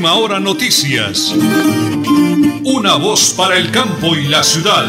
Última 0.00 0.16
Hora 0.16 0.40
Noticias. 0.40 1.36
Una 2.64 2.96
voz 2.96 3.36
para 3.36 3.58
el 3.58 3.70
campo 3.70 4.16
y 4.16 4.32
la 4.32 4.42
ciudad. 4.42 4.88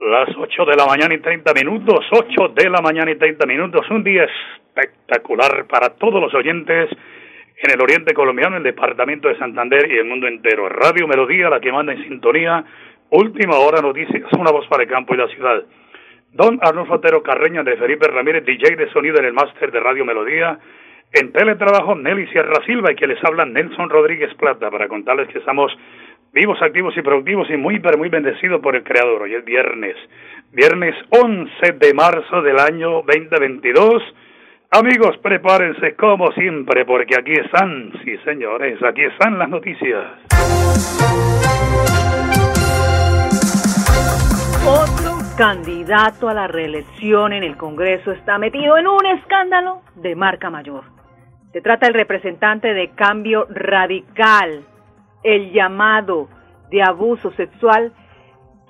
Las 0.00 0.36
8 0.36 0.64
de 0.64 0.74
la 0.74 0.84
mañana 0.86 1.14
y 1.14 1.20
30 1.20 1.54
minutos, 1.54 2.04
8 2.10 2.48
de 2.56 2.70
la 2.70 2.80
mañana 2.80 3.12
y 3.12 3.18
30 3.18 3.46
minutos, 3.46 3.86
un 3.90 4.02
día 4.02 4.24
espectacular 4.24 5.68
para 5.68 5.90
todos 5.90 6.20
los 6.20 6.34
oyentes 6.34 6.90
en 7.62 7.70
el 7.70 7.80
oriente 7.80 8.14
colombiano, 8.14 8.56
el 8.56 8.64
departamento 8.64 9.28
de 9.28 9.38
Santander 9.38 9.88
y 9.92 9.98
el 9.98 10.06
mundo 10.06 10.26
entero. 10.26 10.68
Radio 10.68 11.06
Melodía, 11.06 11.48
la 11.50 11.60
que 11.60 11.70
manda 11.70 11.92
en 11.92 12.02
sintonía, 12.02 12.64
última 13.10 13.58
hora 13.58 13.80
noticias, 13.80 14.24
una 14.36 14.50
voz 14.50 14.66
para 14.66 14.82
el 14.82 14.88
campo 14.88 15.14
y 15.14 15.18
la 15.18 15.28
ciudad. 15.28 15.62
Don 16.34 16.58
Arnulfo 16.60 16.94
Otero 16.94 17.22
Carreño 17.22 17.62
de 17.62 17.76
Felipe 17.76 18.08
Ramírez, 18.08 18.44
DJ 18.44 18.74
de 18.74 18.90
sonido 18.90 19.18
en 19.20 19.26
el 19.26 19.32
máster 19.32 19.70
de 19.70 19.78
Radio 19.78 20.04
Melodía. 20.04 20.58
En 21.12 21.30
teletrabajo, 21.30 21.94
Nelly 21.94 22.26
Sierra 22.26 22.60
Silva 22.66 22.90
y 22.90 22.96
que 22.96 23.06
les 23.06 23.22
habla 23.24 23.44
Nelson 23.44 23.88
Rodríguez 23.88 24.34
Plata 24.34 24.68
para 24.68 24.88
contarles 24.88 25.28
que 25.28 25.38
estamos 25.38 25.70
vivos, 26.32 26.60
activos 26.60 26.92
y 26.96 27.02
productivos 27.02 27.48
y 27.50 27.56
muy, 27.56 27.78
pero 27.78 27.96
muy 27.98 28.08
bendecidos 28.08 28.60
por 28.60 28.74
el 28.74 28.82
Creador. 28.82 29.22
Hoy 29.22 29.34
es 29.34 29.44
viernes, 29.44 29.94
viernes 30.50 30.96
11 31.10 31.72
de 31.78 31.94
marzo 31.94 32.42
del 32.42 32.58
año 32.58 33.02
2022. 33.06 34.02
Amigos, 34.72 35.16
prepárense 35.18 35.94
como 35.94 36.32
siempre 36.32 36.84
porque 36.84 37.14
aquí 37.16 37.34
están, 37.34 37.92
sí 38.04 38.16
señores, 38.24 38.82
aquí 38.82 39.02
están 39.02 39.38
las 39.38 39.48
noticias. 39.48 40.04
Candidato 45.36 46.28
a 46.28 46.34
la 46.34 46.46
reelección 46.46 47.32
en 47.32 47.42
el 47.42 47.56
Congreso 47.56 48.12
está 48.12 48.38
metido 48.38 48.76
en 48.76 48.86
un 48.86 49.04
escándalo 49.06 49.82
de 49.96 50.14
marca 50.14 50.48
mayor. 50.48 50.84
Se 51.52 51.60
trata 51.60 51.86
del 51.86 51.94
representante 51.94 52.72
de 52.72 52.90
Cambio 52.90 53.46
Radical, 53.50 54.64
el 55.24 55.52
llamado 55.52 56.28
de 56.70 56.82
abuso 56.82 57.32
sexual 57.32 57.92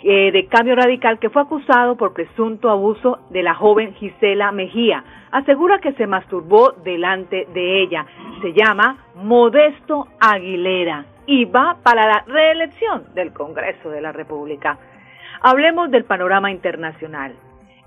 eh, 0.02 0.32
de 0.32 0.46
Cambio 0.46 0.74
Radical 0.74 1.18
que 1.18 1.30
fue 1.30 1.42
acusado 1.42 1.96
por 1.96 2.14
presunto 2.14 2.70
abuso 2.70 3.18
de 3.30 3.42
la 3.42 3.54
joven 3.54 3.94
Gisela 3.94 4.50
Mejía. 4.52 5.04
Asegura 5.32 5.80
que 5.80 5.92
se 5.92 6.06
masturbó 6.06 6.72
delante 6.72 7.46
de 7.52 7.82
ella. 7.82 8.06
Se 8.40 8.52
llama 8.52 9.04
Modesto 9.14 10.08
Aguilera 10.18 11.04
y 11.26 11.44
va 11.44 11.76
para 11.82 12.06
la 12.06 12.24
reelección 12.26 13.14
del 13.14 13.32
Congreso 13.32 13.90
de 13.90 14.00
la 14.00 14.12
República. 14.12 14.78
Hablemos 15.46 15.90
del 15.90 16.04
panorama 16.04 16.50
internacional. 16.50 17.34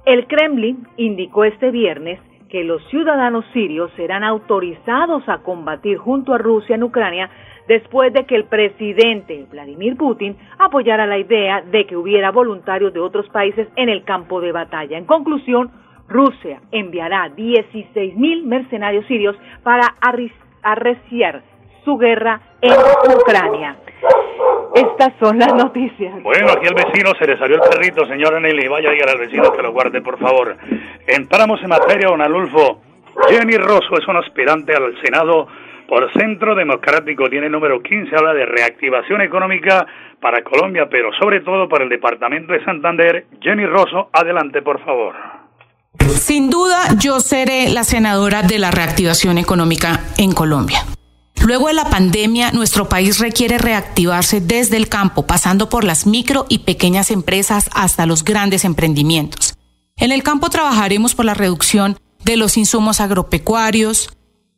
El 0.05 0.27
Kremlin 0.27 0.87
indicó 0.95 1.43
este 1.43 1.71
viernes 1.71 2.19
que 2.51 2.63
los 2.63 2.87
ciudadanos 2.89 3.45
sirios 3.51 3.91
serán 3.95 4.23
autorizados 4.23 5.27
a 5.27 5.39
combatir 5.39 5.97
junto 5.97 6.35
a 6.35 6.37
Rusia 6.37 6.75
en 6.75 6.83
Ucrania 6.83 7.31
después 7.67 8.13
de 8.13 8.27
que 8.27 8.35
el 8.35 8.43
presidente 8.43 9.47
Vladimir 9.49 9.97
Putin 9.97 10.37
apoyara 10.59 11.07
la 11.07 11.17
idea 11.17 11.63
de 11.63 11.87
que 11.87 11.97
hubiera 11.97 12.29
voluntarios 12.29 12.93
de 12.93 12.99
otros 12.99 13.27
países 13.29 13.67
en 13.75 13.89
el 13.89 14.03
campo 14.03 14.39
de 14.39 14.51
batalla. 14.51 14.95
En 14.95 15.05
conclusión, 15.05 15.71
Rusia 16.07 16.61
enviará 16.71 17.29
16 17.29 18.15
mil 18.17 18.45
mercenarios 18.45 19.07
sirios 19.07 19.35
para 19.63 19.95
arreciar 20.61 21.41
su 21.83 21.97
guerra 21.97 22.39
en 22.61 22.75
Ucrania. 23.15 23.77
Estas 24.75 25.13
son 25.19 25.39
las 25.39 25.53
noticias. 25.53 26.21
Bueno, 26.23 26.51
aquí 26.51 26.67
al 26.67 26.75
vecino 26.75 27.11
se 27.19 27.27
le 27.27 27.37
salió 27.37 27.55
el 27.55 27.69
perrito, 27.69 28.05
señora 28.05 28.39
Nelly. 28.39 28.67
Vaya 28.67 28.89
a 28.89 28.93
ir 28.93 29.07
al 29.07 29.17
vecino 29.17 29.51
que 29.51 29.61
lo 29.61 29.71
guarde, 29.71 30.01
por 30.01 30.19
favor. 30.19 30.55
Entramos 31.07 31.61
en 31.61 31.69
materia, 31.69 32.09
don 32.09 32.21
Alulfo. 32.21 32.81
Jenny 33.29 33.57
Rosso 33.57 33.97
es 33.97 34.07
un 34.07 34.17
aspirante 34.17 34.75
al 34.75 34.95
Senado 35.03 35.47
por 35.87 36.11
Centro 36.13 36.55
Democrático. 36.55 37.29
Tiene 37.29 37.47
el 37.47 37.51
número 37.51 37.81
15, 37.81 38.15
habla 38.15 38.33
de 38.33 38.45
reactivación 38.45 39.21
económica 39.21 39.85
para 40.21 40.43
Colombia, 40.43 40.87
pero 40.89 41.11
sobre 41.19 41.41
todo 41.41 41.67
para 41.67 41.83
el 41.83 41.89
departamento 41.89 42.53
de 42.53 42.63
Santander. 42.63 43.25
Jenny 43.41 43.65
Rosso, 43.65 44.09
adelante, 44.13 44.61
por 44.61 44.83
favor. 44.83 45.15
Sin 45.99 46.49
duda, 46.49 46.77
yo 46.99 47.19
seré 47.19 47.69
la 47.69 47.83
senadora 47.83 48.43
de 48.43 48.59
la 48.59 48.71
reactivación 48.71 49.37
económica 49.37 50.01
en 50.17 50.33
Colombia. 50.33 50.79
Luego 51.41 51.67
de 51.67 51.73
la 51.73 51.89
pandemia, 51.89 52.51
nuestro 52.51 52.89
país 52.89 53.19
requiere 53.19 53.57
reactivarse 53.57 54.41
desde 54.41 54.77
el 54.77 54.89
campo, 54.89 55.25
pasando 55.25 55.69
por 55.69 55.83
las 55.83 56.05
micro 56.05 56.45
y 56.49 56.59
pequeñas 56.59 57.11
empresas 57.11 57.69
hasta 57.73 58.05
los 58.05 58.23
grandes 58.23 58.65
emprendimientos. 58.65 59.55
En 59.97 60.11
el 60.11 60.23
campo 60.23 60.49
trabajaremos 60.49 61.15
por 61.15 61.25
la 61.25 61.33
reducción 61.33 61.97
de 62.23 62.37
los 62.37 62.57
insumos 62.57 62.99
agropecuarios, 62.99 64.09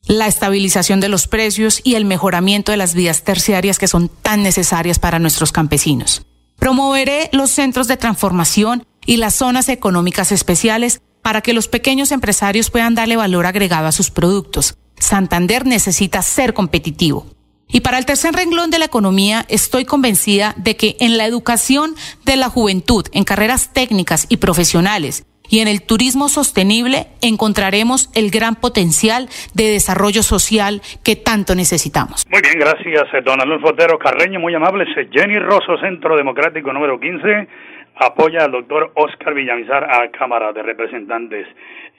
la 0.07 0.27
estabilización 0.27 0.99
de 0.99 1.09
los 1.09 1.27
precios 1.27 1.81
y 1.83 1.95
el 1.95 2.05
mejoramiento 2.05 2.71
de 2.71 2.77
las 2.77 2.95
vías 2.95 3.23
terciarias 3.23 3.77
que 3.77 3.87
son 3.87 4.09
tan 4.09 4.41
necesarias 4.41 4.97
para 4.99 5.19
nuestros 5.19 5.51
campesinos. 5.51 6.23
Promoveré 6.57 7.29
los 7.31 7.51
centros 7.51 7.87
de 7.87 7.97
transformación 7.97 8.85
y 9.05 9.17
las 9.17 9.35
zonas 9.35 9.69
económicas 9.69 10.31
especiales 10.31 11.01
para 11.21 11.41
que 11.41 11.53
los 11.53 11.67
pequeños 11.67 12.11
empresarios 12.11 12.69
puedan 12.69 12.95
darle 12.95 13.17
valor 13.17 13.45
agregado 13.45 13.87
a 13.87 13.91
sus 13.91 14.09
productos 14.09 14.75
Santander 14.99 15.65
necesita 15.65 16.21
ser 16.21 16.53
competitivo. 16.53 17.25
Y 17.71 17.81
para 17.81 17.99
el 17.99 18.05
tercer 18.05 18.33
renglón 18.33 18.71
de 18.71 18.79
la 18.79 18.85
economía, 18.85 19.45
estoy 19.47 19.85
convencida 19.85 20.55
de 20.57 20.75
que 20.75 20.95
en 20.99 21.17
la 21.17 21.25
educación 21.25 21.93
de 22.25 22.35
la 22.35 22.49
juventud, 22.49 23.05
en 23.13 23.23
carreras 23.23 23.73
técnicas 23.73 24.25
y 24.29 24.37
profesionales, 24.37 25.25
y 25.49 25.59
en 25.59 25.67
el 25.67 25.85
turismo 25.85 26.29
sostenible 26.29 27.07
encontraremos 27.21 28.11
el 28.15 28.29
gran 28.29 28.55
potencial 28.55 29.27
de 29.53 29.71
desarrollo 29.71 30.23
social 30.23 30.81
que 31.03 31.15
tanto 31.15 31.55
necesitamos. 31.55 32.25
Muy 32.29 32.41
bien, 32.41 32.59
gracias, 32.59 33.13
eh, 33.13 33.21
don 33.23 33.41
Alonso 33.41 33.67
Otero 33.67 33.97
Carreño, 33.97 34.39
muy 34.39 34.53
amable. 34.53 34.85
Jenny 35.11 35.39
Rosso, 35.39 35.77
Centro 35.79 36.15
Democrático 36.15 36.71
número 36.71 36.99
15, 36.99 37.47
apoya 37.95 38.45
al 38.45 38.51
doctor 38.51 38.91
Oscar 38.95 39.33
Villamizar 39.33 39.83
a 39.83 40.09
Cámara 40.11 40.53
de 40.53 40.63
Representantes. 40.63 41.47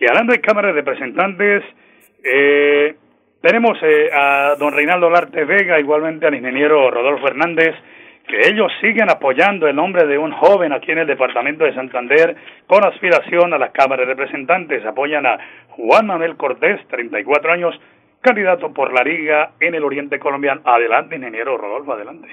Y 0.00 0.06
hablando 0.06 0.32
de 0.32 0.41
Cámara 0.41 0.69
de 0.69 0.75
Representantes, 0.75 1.62
eh, 2.25 2.97
tenemos 3.42 3.78
eh, 3.82 4.10
a 4.12 4.54
don 4.58 4.72
Reinaldo 4.72 5.08
Larte 5.08 5.44
Vega, 5.44 5.81
igualmente 5.81 6.26
al 6.26 6.34
ingeniero 6.34 6.91
Rodolfo 6.91 7.26
Hernández, 7.26 7.75
que 8.28 8.48
ellos 8.48 8.70
siguen 8.81 9.10
apoyando 9.10 9.66
el 9.66 9.75
nombre 9.75 10.06
de 10.06 10.19
un 10.19 10.31
joven 10.32 10.72
aquí 10.72 10.92
en 10.92 10.98
el 10.98 11.06
departamento 11.06 11.64
de 11.64 11.75
Santander 11.75 12.36
con 12.66 12.84
aspiración 12.84 13.54
a 13.54 13.58
la 13.58 13.72
Cámara 13.72 14.03
de 14.03 14.14
Representantes. 14.14 14.84
Apoyan 14.84 15.26
a 15.26 15.38
Juan 15.70 16.06
Manuel 16.06 16.36
Cortés, 16.36 16.86
34 16.88 17.53
años, 17.53 17.75
candidato 18.20 18.72
por 18.72 18.92
la 18.92 19.02
Liga 19.02 19.52
en 19.58 19.75
el 19.75 19.84
Oriente 19.84 20.19
Colombiano. 20.19 20.60
Adelante, 20.64 21.16
ingeniero 21.16 21.56
Rodolfo, 21.56 21.94
adelante. 21.94 22.28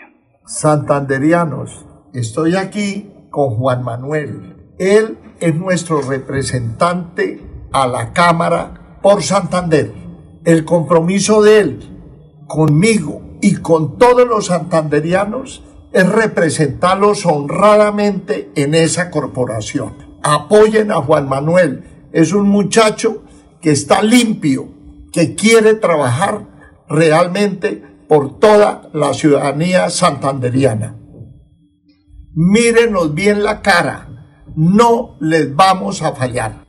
Santanderianos, 0.45 1.85
estoy 2.13 2.55
aquí 2.55 3.09
con 3.29 3.55
Juan 3.55 3.83
Manuel. 3.83 4.55
Él 4.77 5.17
es 5.39 5.55
nuestro 5.55 6.01
representante 6.01 7.39
a 7.71 7.87
la 7.87 8.13
Cámara 8.13 8.86
por 9.07 9.23
Santander. 9.23 9.93
El 10.43 10.65
compromiso 10.65 11.41
de 11.41 11.61
él 11.61 11.79
conmigo 12.45 13.37
y 13.41 13.55
con 13.55 13.97
todos 13.97 14.27
los 14.27 14.47
santanderianos 14.47 15.63
es 15.93 16.09
representarlos 16.09 17.25
honradamente 17.25 18.51
en 18.55 18.75
esa 18.75 19.09
corporación. 19.09 19.93
Apoyen 20.23 20.91
a 20.91 20.95
Juan 20.95 21.29
Manuel. 21.29 22.09
Es 22.11 22.33
un 22.33 22.49
muchacho 22.49 23.23
que 23.61 23.71
está 23.71 24.03
limpio, 24.03 24.73
que 25.13 25.35
quiere 25.35 25.75
trabajar 25.75 26.45
realmente 26.89 27.81
por 28.09 28.39
toda 28.39 28.89
la 28.91 29.13
ciudadanía 29.13 29.89
santanderiana. 29.89 30.97
Mírenos 32.33 33.15
bien 33.15 33.41
la 33.41 33.61
cara, 33.61 34.43
no 34.53 35.15
les 35.21 35.55
vamos 35.55 36.01
a 36.01 36.11
fallar. 36.11 36.66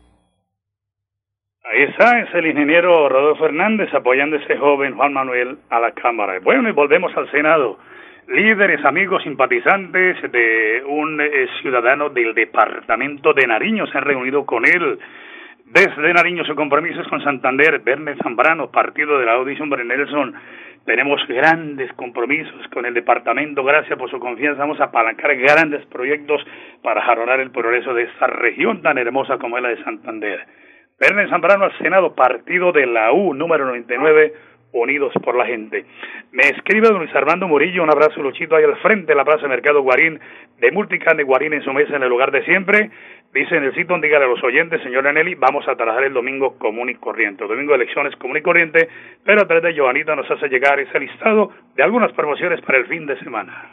Está, 1.78 2.18
es 2.18 2.34
el 2.34 2.44
ingeniero 2.44 3.08
Rodolfo 3.08 3.46
Hernández 3.46 3.94
apoyando 3.94 4.34
a 4.34 4.40
ese 4.40 4.56
joven 4.56 4.96
Juan 4.96 5.12
Manuel 5.12 5.58
a 5.70 5.78
la 5.78 5.92
Cámara. 5.92 6.40
Bueno, 6.42 6.68
y 6.68 6.72
volvemos 6.72 7.16
al 7.16 7.30
Senado. 7.30 7.78
Líderes, 8.26 8.84
amigos, 8.84 9.22
simpatizantes 9.22 10.20
de 10.32 10.82
un 10.84 11.20
eh, 11.20 11.46
ciudadano 11.62 12.08
del 12.08 12.34
departamento 12.34 13.32
de 13.32 13.46
Nariño 13.46 13.86
se 13.86 13.96
han 13.96 14.02
reunido 14.02 14.44
con 14.44 14.66
él. 14.66 14.98
Desde 15.66 16.12
Nariño 16.12 16.44
su 16.44 16.56
compromiso 16.56 17.00
es 17.00 17.06
con 17.06 17.22
Santander, 17.22 17.78
Verne 17.78 18.16
Zambrano, 18.16 18.72
partido 18.72 19.16
de 19.16 19.26
la 19.26 19.34
audición 19.34 19.70
Nelson. 19.70 20.34
Tenemos 20.84 21.24
grandes 21.28 21.92
compromisos 21.92 22.66
con 22.72 22.86
el 22.86 22.94
departamento. 22.94 23.62
Gracias 23.62 23.96
por 23.96 24.10
su 24.10 24.18
confianza. 24.18 24.62
Vamos 24.62 24.80
a 24.80 24.86
apalancar 24.86 25.36
grandes 25.36 25.86
proyectos 25.86 26.44
para 26.82 27.02
jaronar 27.02 27.38
el 27.38 27.52
progreso 27.52 27.94
de 27.94 28.02
esta 28.02 28.26
región 28.26 28.82
tan 28.82 28.98
hermosa 28.98 29.38
como 29.38 29.58
es 29.58 29.62
la 29.62 29.68
de 29.68 29.84
Santander. 29.84 30.44
Verne 31.00 31.28
Zambrano 31.28 31.64
al 31.64 31.78
Senado, 31.78 32.12
partido 32.12 32.72
de 32.72 32.84
la 32.84 33.12
U, 33.12 33.32
número 33.32 33.64
99, 33.66 34.32
Unidos 34.72 35.12
por 35.22 35.36
la 35.36 35.46
Gente. 35.46 35.84
Me 36.32 36.42
escribe 36.42 36.88
don 36.88 36.98
Luis 36.98 37.14
Armando 37.14 37.46
Murillo, 37.46 37.84
un 37.84 37.90
abrazo 37.90 38.20
Luchito 38.20 38.56
ahí 38.56 38.64
al 38.64 38.76
frente 38.78 39.12
de 39.12 39.14
la 39.14 39.24
Plaza 39.24 39.46
Mercado 39.46 39.80
Guarín, 39.80 40.18
de 40.58 40.72
Multican 40.72 41.16
de 41.16 41.22
Guarín 41.22 41.52
en 41.52 41.62
su 41.62 41.72
mesa 41.72 41.94
en 41.94 42.02
el 42.02 42.08
lugar 42.08 42.32
de 42.32 42.44
siempre. 42.44 42.90
Dice 43.32 43.60
necesito 43.60 43.94
indicar 43.94 44.20
a 44.22 44.26
los 44.26 44.42
oyentes, 44.42 44.82
señora 44.82 45.12
Nelly, 45.12 45.36
vamos 45.36 45.68
a 45.68 45.76
trabajar 45.76 46.02
el 46.02 46.12
domingo 46.12 46.58
común 46.58 46.90
y 46.90 46.96
corriente, 46.96 47.46
domingo 47.46 47.72
de 47.72 47.84
elecciones 47.84 48.16
común 48.16 48.38
y 48.38 48.42
corriente, 48.42 48.88
pero 49.24 49.42
a 49.42 49.46
través 49.46 49.62
de 49.62 49.78
Joanita 49.78 50.16
nos 50.16 50.28
hace 50.28 50.48
llegar 50.48 50.80
ese 50.80 50.98
listado 50.98 51.52
de 51.76 51.82
algunas 51.84 52.12
promociones 52.12 52.60
para 52.62 52.78
el 52.78 52.86
fin 52.86 53.06
de 53.06 53.16
semana. 53.20 53.70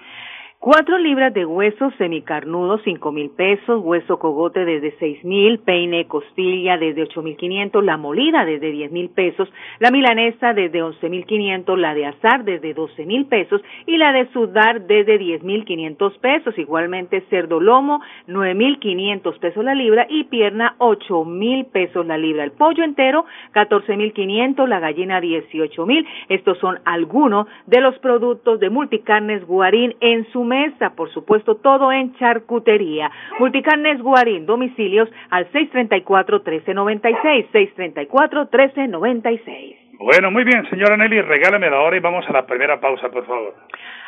Cuatro 0.66 0.98
libras 0.98 1.32
de 1.32 1.46
hueso 1.46 1.92
semicarnudo, 2.00 2.80
cinco 2.80 3.12
mil 3.12 3.30
pesos, 3.30 3.84
hueso 3.84 4.18
cogote 4.18 4.66
desde 4.66 4.98
seis 4.98 5.24
mil, 5.24 5.60
peine 5.60 6.08
costilla 6.08 6.76
desde 6.80 7.04
ocho 7.04 7.22
mil 7.22 7.38
quinientos, 7.38 7.84
la 7.84 7.98
molida 7.98 8.46
desde 8.46 8.72
diez 8.72 8.92
mil 8.92 9.12
pesos, 9.12 9.48
la 9.78 9.92
milanesa 9.92 10.56
desde 10.56 10.82
once 10.82 11.08
mil 11.08 11.28
quinientos, 11.28 11.78
la 11.78 11.94
de 11.94 12.08
azar 12.08 12.46
desde 12.46 12.74
doce 12.74 13.06
mil 13.06 13.28
pesos 13.28 13.62
y 13.86 13.98
la 13.98 14.12
de 14.12 14.26
sudar 14.32 14.88
desde 14.88 15.20
diez 15.20 15.44
mil 15.44 15.66
quinientos 15.66 16.18
pesos. 16.18 16.58
Igualmente 16.58 17.22
cerdo 17.30 17.60
lomo, 17.60 18.02
nueve 18.26 18.56
mil 18.56 18.80
quinientos 18.80 19.38
pesos 19.38 19.64
la 19.64 19.76
libra 19.76 20.08
y 20.10 20.24
pierna 20.24 20.74
ocho 20.80 21.26
mil 21.26 21.66
pesos 21.66 22.08
la 22.08 22.18
libra. 22.18 22.44
El 22.44 22.54
pollo 22.54 22.84
entero, 22.84 23.26
catorce 23.52 23.96
mil 23.96 24.14
quinientos, 24.14 24.68
la 24.68 24.80
gallina 24.80 25.22
dieciocho 25.22 25.86
mil. 25.86 26.08
Estos 26.28 26.58
son 26.58 26.80
algunos 26.86 27.46
de 27.68 27.82
los 27.82 28.00
productos 28.00 28.60
de 28.60 28.72
multicarnes 28.72 29.46
Guarín 29.46 29.94
en 30.00 30.26
su 30.32 30.44
mesa, 30.56 30.96
por 30.96 31.12
supuesto, 31.12 31.56
todo 31.56 31.92
en 31.92 32.14
charcutería. 32.16 33.12
Multicarnes 33.40 34.02
Guarín, 34.02 34.46
domicilios 34.46 35.10
al 35.30 35.52
634-1396, 35.52 37.50
634-1396. 37.52 39.86
Bueno, 40.00 40.32
muy 40.32 40.44
bien, 40.44 40.70
señora 40.70 40.98
Nelly, 40.98 41.22
regálame 41.22 41.70
la 41.70 41.80
hora 41.80 41.98
y 41.98 42.00
vamos 42.00 42.26
a 42.28 42.34
la 42.34 42.46
primera 42.46 42.80
pausa, 42.80 43.10
por 43.10 43.26
favor. 43.26 43.56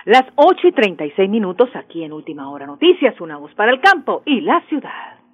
Las 0.05 0.23
8 0.35 0.67
y 0.67 0.71
36 0.71 1.29
minutos 1.29 1.69
aquí 1.75 2.03
en 2.03 2.13
Última 2.13 2.49
Hora 2.49 2.65
Noticias, 2.65 3.19
una 3.21 3.37
voz 3.37 3.53
para 3.55 3.71
el 3.71 3.81
campo 3.81 4.21
y 4.25 4.41
la 4.41 4.61
ciudad. 4.69 5.16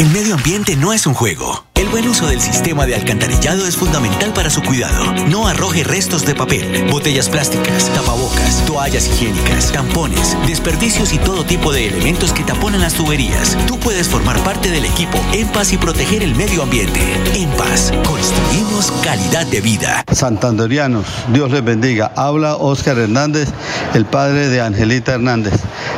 El 0.00 0.08
medio 0.08 0.34
ambiente 0.34 0.76
no 0.76 0.94
es 0.94 1.06
un 1.06 1.12
juego. 1.12 1.69
Buen 1.90 2.06
uso 2.06 2.28
del 2.28 2.40
sistema 2.40 2.86
de 2.86 2.94
alcantarillado 2.94 3.66
es 3.66 3.76
fundamental 3.76 4.32
para 4.32 4.48
su 4.48 4.62
cuidado. 4.62 5.12
No 5.28 5.48
arroje 5.48 5.82
restos 5.82 6.24
de 6.24 6.36
papel, 6.36 6.86
botellas 6.88 7.28
plásticas, 7.28 7.90
tapabocas, 7.92 8.64
toallas 8.64 9.08
higiénicas, 9.08 9.72
tampones, 9.72 10.36
desperdicios 10.46 11.12
y 11.12 11.18
todo 11.18 11.44
tipo 11.44 11.72
de 11.72 11.88
elementos 11.88 12.32
que 12.32 12.44
taponan 12.44 12.80
las 12.80 12.94
tuberías. 12.94 13.58
Tú 13.66 13.76
puedes 13.80 14.08
formar 14.08 14.38
parte 14.44 14.70
del 14.70 14.84
equipo 14.84 15.18
En 15.32 15.48
Paz 15.48 15.72
y 15.72 15.78
proteger 15.78 16.22
el 16.22 16.36
medio 16.36 16.62
ambiente. 16.62 17.00
En 17.34 17.50
Paz, 17.50 17.92
construimos 18.06 18.92
calidad 19.02 19.46
de 19.46 19.60
vida. 19.60 20.04
Santanderianos, 20.12 21.06
Dios 21.32 21.50
les 21.50 21.64
bendiga. 21.64 22.12
Habla 22.14 22.54
Óscar 22.54 22.98
Hernández, 22.98 23.48
el 23.94 24.04
padre 24.04 24.48
de 24.48 24.60
Angelita 24.60 25.14
Hernández. 25.14 25.54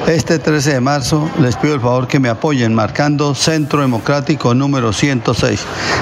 Este 0.06 0.38
13 0.38 0.72
de 0.72 0.80
marzo 0.80 1.30
les 1.38 1.54
pido 1.56 1.74
el 1.74 1.80
favor 1.80 2.08
que 2.08 2.18
me 2.18 2.30
apoyen 2.30 2.74
marcando 2.74 3.34
Centro 3.34 3.82
Democrático 3.82 4.54
número 4.54 4.92
106 4.94 5.60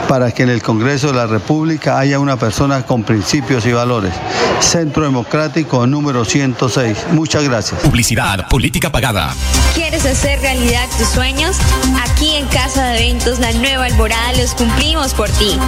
para 0.08 0.32
que 0.32 0.42
en 0.42 0.48
el 0.48 0.62
Congreso 0.62 1.08
de 1.08 1.14
la 1.14 1.26
República 1.26 1.98
haya 1.98 2.18
una 2.18 2.36
persona 2.36 2.82
con 2.82 3.04
principios 3.04 3.64
y 3.66 3.72
valores. 3.72 4.12
Centro 4.60 5.04
Democrático 5.04 5.86
número 5.86 6.24
106. 6.24 7.06
Muchas 7.12 7.44
gracias. 7.44 7.80
Publicidad, 7.80 8.48
política 8.48 8.90
pagada. 8.90 9.34
¿Quieres 9.74 10.04
hacer 10.04 10.40
realidad 10.40 10.84
tus 10.98 11.08
sueños? 11.08 11.56
Aquí 12.02 12.36
en 12.36 12.46
Casa 12.46 12.88
de 12.88 12.98
Eventos 12.98 13.38
La 13.38 13.52
Nueva 13.52 13.86
Alborada 13.86 14.32
los 14.34 14.54
cumplimos 14.54 15.14
por 15.14 15.28
ti. 15.30 15.58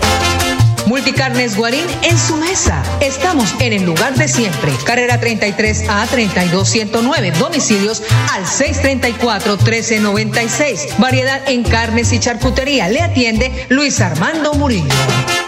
Multicarnes 0.87 1.57
Guarín 1.57 1.87
en 2.03 2.19
su 2.19 2.37
mesa. 2.37 2.83
Estamos 3.01 3.55
en 3.61 3.73
el 3.73 3.85
lugar 3.85 4.15
de 4.15 4.29
siempre. 4.29 4.71
Carrera 4.85 5.19
33 5.19 5.89
a 5.89 6.07
32109. 6.07 7.33
Domicilios 7.39 8.03
al 8.33 8.47
634 8.47 9.57
1396. 9.57 10.99
Variedad 10.99 11.41
en 11.49 11.63
carnes 11.63 12.13
y 12.13 12.19
charcutería. 12.19 12.89
Le 12.89 13.01
atiende 13.01 13.67
Luis 13.71 14.01
Armando 14.01 14.53
Murillo. 14.55 14.85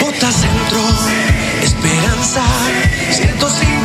Bota 0.00 0.32
Centro, 0.32 0.80
Esperanza, 1.62 2.42
105 3.12 3.75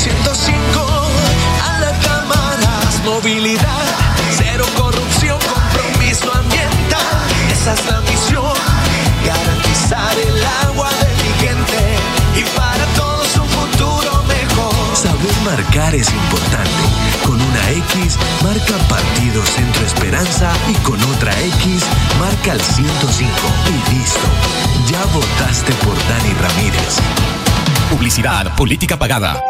105 0.00 0.80
a 1.68 1.78
la 1.78 1.92
cámara. 2.00 2.80
Movilidad, 3.04 3.84
cero 4.34 4.64
corrupción, 4.74 5.38
compromiso 5.38 6.32
ambiental. 6.32 7.18
Esa 7.52 7.74
es 7.74 7.84
la 7.84 8.00
misión, 8.00 8.54
garantizar 9.26 10.16
el 10.18 10.42
agua 10.68 10.88
de 11.02 11.10
mi 11.22 11.46
gente 11.46 11.98
y 12.34 12.44
para 12.56 12.82
todos 12.96 13.36
un 13.36 13.48
futuro 13.48 14.24
mejor. 14.24 14.96
Saber 14.96 15.36
marcar 15.44 15.94
es 15.94 16.10
importante. 16.10 16.70
Con 17.26 17.38
una 17.38 17.70
X 17.70 18.16
marca 18.42 18.78
Partido 18.88 19.44
Centro 19.44 19.84
Esperanza 19.84 20.50
y 20.66 20.74
con 20.76 20.98
otra 21.14 21.38
X 21.60 21.84
marca 22.18 22.54
el 22.54 22.60
105 22.62 23.30
y 23.68 23.94
listo. 23.94 24.28
Ya 24.90 25.04
votaste 25.12 25.72
por 25.84 25.94
Dani 26.08 26.32
Ramírez. 26.40 26.96
Publicidad, 27.90 28.54
política 28.56 28.96
pagada. 28.96 29.49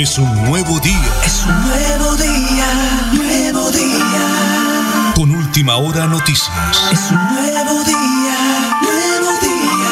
Es 0.00 0.16
un 0.16 0.32
nuevo 0.44 0.78
día. 0.78 1.10
Es 1.26 1.44
un 1.44 1.60
nuevo 1.66 2.14
día, 2.14 2.70
nuevo 3.14 3.68
día. 3.72 5.12
Con 5.16 5.28
última 5.34 5.76
hora 5.76 6.06
noticias. 6.06 6.92
Es 6.92 7.10
un 7.10 7.18
nuevo 7.34 7.82
día, 7.82 8.38
nuevo 8.80 9.32
día. 9.42 9.90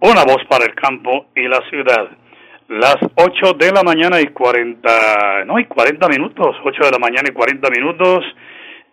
Una 0.00 0.24
voz 0.24 0.42
para 0.48 0.64
el 0.64 0.74
campo 0.74 1.26
y 1.36 1.48
la 1.48 1.60
ciudad. 1.68 2.08
Las 2.68 2.96
8 3.14 3.52
de 3.58 3.72
la 3.72 3.82
mañana 3.82 4.22
y 4.22 4.28
40, 4.28 5.44
no, 5.44 5.58
y 5.58 5.66
40 5.66 6.08
minutos, 6.08 6.56
8 6.64 6.82
de 6.82 6.90
la 6.92 6.98
mañana 6.98 7.28
y 7.28 7.34
40 7.34 7.68
minutos. 7.68 8.24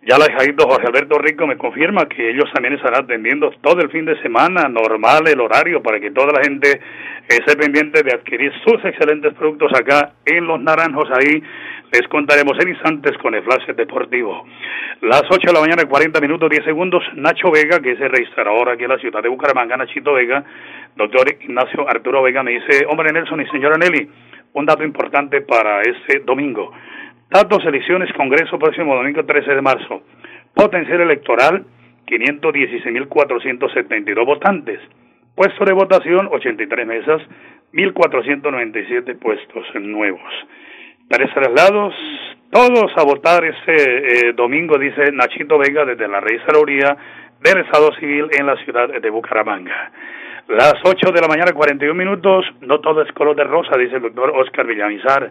Ya 0.04 0.18
la 0.18 0.26
hijadito 0.26 0.66
Jorge 0.66 0.88
Alberto 0.88 1.16
Rico 1.16 1.46
me 1.46 1.56
confirma 1.56 2.06
que 2.06 2.30
ellos 2.30 2.50
también 2.52 2.74
estarán 2.74 3.04
atendiendo 3.04 3.52
todo 3.62 3.80
el 3.82 3.88
fin 3.88 4.04
de 4.04 4.20
semana, 4.20 4.68
normal 4.68 5.28
el 5.28 5.40
horario, 5.40 5.80
para 5.80 6.00
que 6.00 6.10
toda 6.10 6.32
la 6.32 6.42
gente 6.42 6.80
esté 7.28 7.56
pendiente 7.56 8.02
de 8.02 8.12
adquirir 8.12 8.52
sus 8.64 8.84
excelentes 8.84 9.32
productos 9.34 9.70
acá 9.78 10.14
en 10.26 10.44
Los 10.44 10.60
Naranjos. 10.60 11.08
Ahí 11.12 11.40
les 11.92 12.08
contaremos 12.08 12.58
en 12.60 12.70
instantes 12.70 13.16
con 13.18 13.32
el 13.36 13.44
flash 13.44 13.64
deportivo. 13.76 14.44
Las 15.02 15.22
8 15.30 15.38
de 15.46 15.52
la 15.52 15.60
mañana, 15.60 15.84
40 15.84 16.20
minutos, 16.20 16.50
10 16.50 16.64
segundos. 16.64 17.04
Nacho 17.14 17.52
Vega, 17.52 17.78
que 17.78 17.92
es 17.92 18.00
el 18.00 18.10
registrador 18.10 18.70
aquí 18.70 18.82
en 18.82 18.90
la 18.90 18.98
ciudad 18.98 19.22
de 19.22 19.28
Bucaramanga, 19.28 19.76
Nachito 19.76 20.14
Vega, 20.14 20.42
doctor 20.96 21.28
Ignacio 21.40 21.88
Arturo 21.88 22.22
Vega, 22.22 22.42
me 22.42 22.50
dice, 22.50 22.86
hombre 22.88 23.12
Nelson 23.12 23.40
y 23.40 23.46
señora 23.50 23.76
Nelly, 23.76 24.10
un 24.54 24.66
dato 24.66 24.82
importante 24.82 25.42
para 25.42 25.80
este 25.82 26.24
domingo. 26.24 26.72
Datos, 27.32 27.64
elecciones, 27.64 28.12
Congreso, 28.12 28.58
próximo 28.58 28.94
domingo 28.94 29.24
13 29.24 29.54
de 29.54 29.62
marzo. 29.62 30.02
Potencial 30.52 31.00
electoral, 31.00 31.64
516.472 32.06 34.26
votantes. 34.26 34.78
Puestos 35.34 35.66
de 35.66 35.72
votación, 35.72 36.28
83 36.30 36.86
mesas, 36.86 37.22
1.497 37.72 39.18
puestos 39.18 39.64
nuevos. 39.80 40.30
Tres 41.08 41.32
traslados, 41.32 41.94
todos 42.50 42.92
a 42.98 43.02
votar 43.02 43.42
ese 43.46 44.28
eh, 44.28 44.34
domingo, 44.34 44.76
dice 44.76 45.10
Nachito 45.10 45.56
Vega, 45.56 45.86
desde 45.86 46.06
la 46.08 46.20
registraduría 46.20 46.98
del 47.40 47.60
Estado 47.64 47.94
Civil 47.94 48.28
en 48.38 48.44
la 48.44 48.56
ciudad 48.56 48.90
de 48.90 49.08
Bucaramanga. 49.08 49.90
Las 50.48 50.74
8 50.84 51.12
de 51.12 51.20
la 51.22 51.28
mañana, 51.28 51.54
41 51.54 51.94
minutos, 51.94 52.44
no 52.60 52.80
todo 52.80 53.00
es 53.00 53.10
color 53.12 53.34
de 53.36 53.44
rosa, 53.44 53.78
dice 53.78 53.96
el 53.96 54.02
doctor 54.02 54.34
Oscar 54.36 54.66
Villamizar 54.66 55.30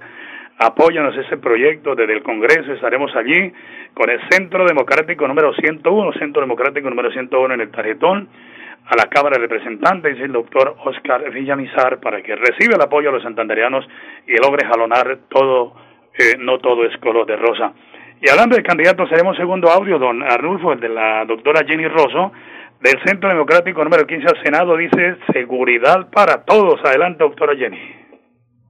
Apóyanos 0.63 1.17
ese 1.17 1.37
proyecto 1.37 1.95
desde 1.95 2.13
el 2.13 2.21
Congreso, 2.21 2.71
estaremos 2.71 3.15
allí 3.15 3.51
con 3.95 4.11
el 4.11 4.19
Centro 4.29 4.63
Democrático 4.63 5.27
número 5.27 5.55
101, 5.55 6.13
Centro 6.19 6.43
Democrático 6.43 6.87
número 6.87 7.11
101 7.11 7.55
en 7.55 7.61
el 7.61 7.71
tarjetón, 7.71 8.29
a 8.85 8.95
la 8.95 9.07
Cámara 9.07 9.37
de 9.39 9.47
Representantes 9.47 10.19
el 10.19 10.31
doctor 10.31 10.75
Oscar 10.85 11.31
Villamizar 11.31 11.99
para 11.99 12.21
que 12.21 12.35
reciba 12.35 12.75
el 12.75 12.81
apoyo 12.81 13.07
de 13.07 13.13
los 13.13 13.23
santanderianos 13.23 13.87
y 14.27 14.33
logre 14.37 14.67
jalonar 14.67 15.17
todo, 15.29 15.73
eh, 16.13 16.37
no 16.37 16.59
todo 16.59 16.85
es 16.85 16.95
color 16.97 17.25
de 17.25 17.37
rosa. 17.37 17.73
Y 18.21 18.29
hablando 18.29 18.55
de 18.55 18.61
candidatos, 18.61 19.09
tenemos 19.09 19.35
segundo 19.37 19.67
audio, 19.67 19.97
don 19.97 20.21
Arnulfo, 20.21 20.73
el 20.73 20.79
de 20.79 20.89
la 20.89 21.25
doctora 21.25 21.65
Jenny 21.65 21.87
Rosso, 21.87 22.33
del 22.81 23.01
Centro 23.03 23.29
Democrático 23.29 23.83
número 23.83 24.05
15 24.05 24.27
al 24.27 24.43
Senado, 24.43 24.77
dice 24.77 25.15
seguridad 25.33 26.11
para 26.11 26.45
todos. 26.45 26.79
Adelante, 26.85 27.23
doctora 27.23 27.55
Jenny. 27.55 28.00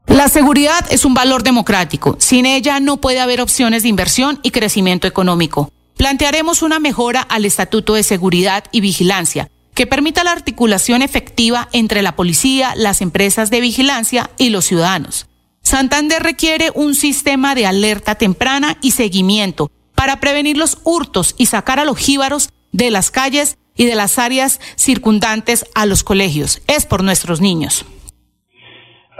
La 0.07 0.29
seguridad 0.29 0.85
es 0.91 1.05
un 1.05 1.13
valor 1.13 1.43
democrático. 1.43 2.15
Sin 2.19 2.45
ella 2.45 2.79
no 2.79 2.97
puede 2.97 3.19
haber 3.19 3.41
opciones 3.41 3.83
de 3.83 3.89
inversión 3.89 4.39
y 4.43 4.51
crecimiento 4.51 5.07
económico. 5.07 5.71
Plantearemos 5.97 6.61
una 6.61 6.79
mejora 6.79 7.21
al 7.21 7.45
Estatuto 7.45 7.93
de 7.93 8.03
Seguridad 8.03 8.63
y 8.71 8.81
Vigilancia 8.81 9.49
que 9.73 9.87
permita 9.87 10.23
la 10.23 10.31
articulación 10.31 11.01
efectiva 11.01 11.69
entre 11.71 12.01
la 12.01 12.15
policía, 12.15 12.73
las 12.75 13.01
empresas 13.01 13.49
de 13.49 13.61
vigilancia 13.61 14.29
y 14.37 14.49
los 14.49 14.65
ciudadanos. 14.65 15.27
Santander 15.63 16.21
requiere 16.21 16.71
un 16.75 16.95
sistema 16.95 17.55
de 17.55 17.65
alerta 17.65 18.15
temprana 18.15 18.77
y 18.81 18.91
seguimiento 18.91 19.71
para 19.95 20.19
prevenir 20.19 20.57
los 20.57 20.79
hurtos 20.83 21.35
y 21.37 21.45
sacar 21.45 21.79
a 21.79 21.85
los 21.85 21.97
jíbaros 21.97 22.49
de 22.71 22.91
las 22.91 23.11
calles 23.11 23.57
y 23.75 23.85
de 23.85 23.95
las 23.95 24.19
áreas 24.19 24.59
circundantes 24.75 25.65
a 25.75 25.85
los 25.85 26.03
colegios. 26.03 26.61
Es 26.67 26.85
por 26.85 27.03
nuestros 27.03 27.39
niños. 27.39 27.85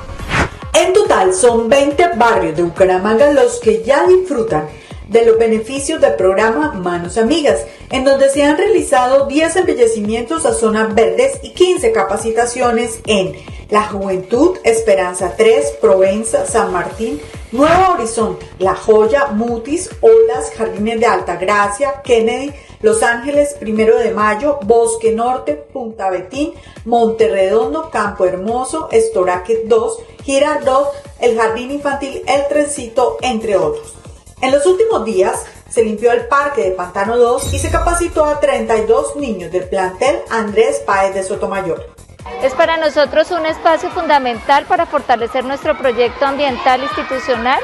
En 0.73 0.91
total 0.91 1.33
son 1.33 1.69
20 1.69 2.15
barrios 2.17 2.57
de 2.57 2.63
Bucaramanga 2.63 3.31
los 3.31 3.59
que 3.61 3.81
ya 3.83 4.05
disfrutan 4.05 4.65
de 5.07 5.25
los 5.25 5.37
beneficios 5.37 6.01
del 6.01 6.15
programa 6.15 6.71
Manos 6.73 7.17
Amigas, 7.17 7.65
en 7.89 8.03
donde 8.03 8.29
se 8.29 8.43
han 8.43 8.57
realizado 8.57 9.27
10 9.27 9.55
embellecimientos 9.57 10.45
a 10.45 10.53
zonas 10.53 10.93
verdes 10.95 11.39
y 11.43 11.51
15 11.51 11.91
capacitaciones 11.91 12.99
en 13.05 13.33
La 13.69 13.83
Juventud, 13.83 14.57
Esperanza 14.63 15.33
3, 15.37 15.77
Provenza, 15.81 16.45
San 16.45 16.71
Martín, 16.71 17.19
Nuevo 17.51 17.93
Horizonte, 17.93 18.45
La 18.59 18.75
Joya, 18.75 19.27
Mutis, 19.27 19.89
Olas, 20.01 20.51
Jardines 20.57 20.99
de 20.99 21.05
Alta 21.05 21.37
Gracia, 21.37 22.01
Kennedy, 22.03 22.51
Los 22.81 23.01
Ángeles, 23.01 23.55
Primero 23.59 23.97
de 23.97 24.11
Mayo, 24.11 24.59
Bosque 24.65 25.11
Norte, 25.11 25.53
Punta 25.53 26.09
Betín, 26.09 26.53
Monterredondo, 26.83 27.89
Campo 27.91 28.25
Hermoso, 28.25 28.89
Estoraque 28.91 29.63
2, 29.65 29.99
Girardot, 30.23 30.91
el 31.19 31.37
Jardín 31.37 31.71
Infantil 31.71 32.23
El 32.27 32.47
Trencito, 32.47 33.17
entre 33.21 33.55
otros. 33.55 34.04
En 34.41 34.51
los 34.51 34.65
últimos 34.65 35.05
días 35.05 35.45
se 35.69 35.83
limpió 35.83 36.11
el 36.11 36.27
parque 36.27 36.63
de 36.63 36.71
Pantano 36.71 37.17
2 37.17 37.53
y 37.53 37.59
se 37.59 37.71
capacitó 37.71 38.25
a 38.25 38.39
32 38.39 39.15
niños 39.15 39.51
del 39.51 39.67
plantel 39.67 40.19
Andrés 40.29 40.81
Páez 40.85 41.13
de 41.13 41.23
Sotomayor. 41.23 41.95
Es 42.41 42.53
para 42.53 42.77
nosotros 42.77 43.31
un 43.31 43.45
espacio 43.45 43.89
fundamental 43.91 44.65
para 44.65 44.85
fortalecer 44.85 45.45
nuestro 45.45 45.77
proyecto 45.77 46.25
ambiental 46.25 46.83
institucional 46.83 47.59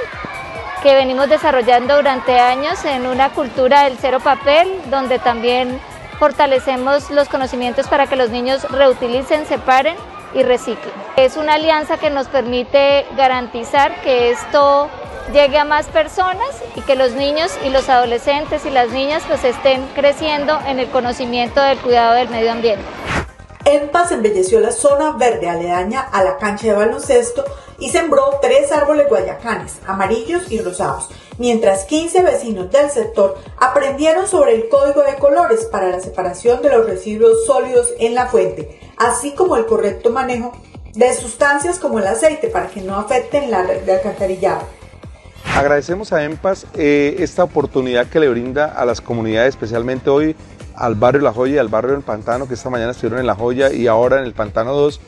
que 0.81 0.95
venimos 0.95 1.29
desarrollando 1.29 1.97
durante 1.97 2.39
años 2.39 2.83
en 2.85 3.05
una 3.05 3.31
cultura 3.33 3.83
del 3.83 3.97
cero 3.99 4.19
papel, 4.23 4.67
donde 4.89 5.19
también 5.19 5.79
fortalecemos 6.19 7.11
los 7.11 7.27
conocimientos 7.27 7.87
para 7.87 8.07
que 8.07 8.15
los 8.15 8.29
niños 8.29 8.63
reutilicen, 8.71 9.45
separen 9.45 9.95
y 10.33 10.43
reciclen. 10.43 10.93
Es 11.17 11.37
una 11.37 11.55
alianza 11.55 11.97
que 11.97 12.09
nos 12.09 12.27
permite 12.27 13.05
garantizar 13.15 14.01
que 14.01 14.31
esto 14.31 14.89
llegue 15.31 15.57
a 15.57 15.65
más 15.65 15.87
personas 15.87 16.49
y 16.75 16.81
que 16.81 16.95
los 16.95 17.13
niños 17.13 17.51
y 17.65 17.69
los 17.69 17.89
adolescentes 17.89 18.65
y 18.65 18.69
las 18.69 18.89
niñas 18.89 19.23
pues 19.27 19.43
estén 19.43 19.85
creciendo 19.95 20.59
en 20.67 20.79
el 20.79 20.89
conocimiento 20.89 21.61
del 21.61 21.79
cuidado 21.79 22.15
del 22.15 22.29
medio 22.29 22.51
ambiente. 22.51 22.85
En 23.65 23.89
Paz 23.89 24.11
embelleció 24.11 24.59
la 24.59 24.71
zona 24.71 25.11
verde 25.11 25.47
aledaña 25.47 26.01
a 26.01 26.23
la 26.23 26.37
cancha 26.37 26.67
de 26.67 26.73
baloncesto 26.73 27.45
y 27.77 27.89
sembró 27.89 28.39
tres 28.41 28.71
árboles 28.71 29.07
guayacanes, 29.07 29.79
amarillos 29.85 30.51
y 30.51 30.59
rosados, 30.59 31.09
mientras 31.37 31.85
15 31.85 32.23
vecinos 32.23 32.71
del 32.71 32.89
sector 32.89 33.37
aprendieron 33.57 34.27
sobre 34.27 34.55
el 34.55 34.67
código 34.67 35.03
de 35.03 35.15
colores 35.15 35.65
para 35.65 35.89
la 35.89 35.99
separación 35.99 36.61
de 36.61 36.69
los 36.69 36.87
residuos 36.87 37.45
sólidos 37.45 37.93
en 37.99 38.15
la 38.15 38.27
fuente, 38.27 38.79
así 38.97 39.31
como 39.33 39.55
el 39.55 39.67
correcto 39.67 40.09
manejo 40.09 40.53
de 40.93 41.13
sustancias 41.13 41.79
como 41.79 41.99
el 41.99 42.07
aceite 42.07 42.47
para 42.47 42.67
que 42.67 42.81
no 42.81 42.95
afecten 42.95 43.49
la 43.51 43.63
red 43.63 43.81
de 43.81 43.93
alcantarillado. 43.93 44.80
Agradecemos 45.55 46.13
a 46.13 46.23
EMPAS 46.23 46.65
eh, 46.75 47.17
esta 47.19 47.43
oportunidad 47.43 48.07
que 48.07 48.19
le 48.19 48.29
brinda 48.29 48.65
a 48.65 48.85
las 48.85 49.01
comunidades, 49.01 49.49
especialmente 49.49 50.09
hoy 50.09 50.35
al 50.75 50.95
barrio 50.95 51.21
La 51.21 51.33
Joya 51.33 51.55
y 51.55 51.57
al 51.57 51.67
barrio 51.67 51.91
del 51.91 52.01
Pantano, 52.01 52.47
que 52.47 52.53
esta 52.53 52.69
mañana 52.69 52.91
estuvieron 52.91 53.19
en 53.19 53.27
La 53.27 53.35
Joya 53.35 53.71
y 53.71 53.87
ahora 53.87 54.19
en 54.19 54.25
el 54.25 54.33
Pantano 54.33 54.73
2, 54.73 55.01